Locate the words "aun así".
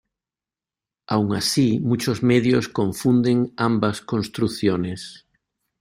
1.09-1.79